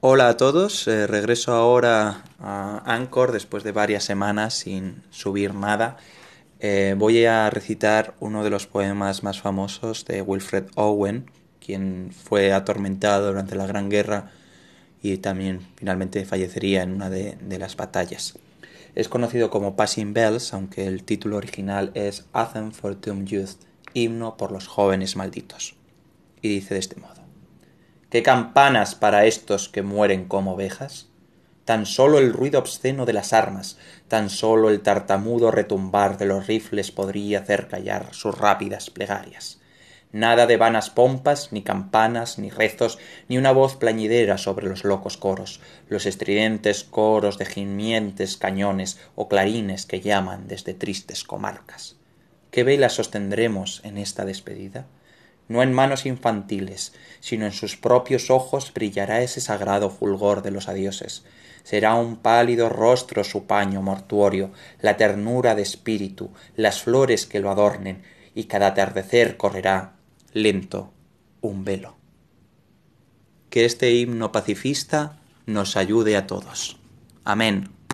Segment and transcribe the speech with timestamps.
[0.00, 5.96] Hola a todos, eh, regreso ahora a Anchor después de varias semanas sin subir nada.
[6.60, 12.52] Eh, voy a recitar uno de los poemas más famosos de Wilfred Owen, quien fue
[12.52, 14.30] atormentado durante la Gran Guerra
[15.02, 18.38] y también finalmente fallecería en una de, de las batallas.
[18.94, 23.56] Es conocido como Passing Bells, aunque el título original es Anthem for Tomb Youth,
[23.94, 25.74] himno por los jóvenes malditos.
[26.40, 27.17] Y dice de este modo.
[28.10, 31.08] ¿Qué campanas para estos que mueren como ovejas?
[31.66, 33.76] Tan solo el ruido obsceno de las armas,
[34.08, 39.60] tan solo el tartamudo retumbar de los rifles podría hacer callar sus rápidas plegarias.
[40.10, 45.18] Nada de vanas pompas, ni campanas, ni rezos, ni una voz plañidera sobre los locos
[45.18, 51.96] coros, los estridentes coros de gimientes cañones o clarines que llaman desde tristes comarcas.
[52.50, 54.86] ¿Qué vela sostendremos en esta despedida?
[55.48, 60.68] No en manos infantiles, sino en sus propios ojos brillará ese sagrado fulgor de los
[60.68, 61.24] adioses.
[61.64, 67.50] Será un pálido rostro su paño mortuorio, la ternura de espíritu, las flores que lo
[67.50, 68.02] adornen,
[68.34, 69.94] y cada atardecer correrá,
[70.32, 70.92] lento,
[71.40, 71.96] un velo.
[73.50, 76.78] Que este himno pacifista nos ayude a todos.
[77.24, 77.77] Amén.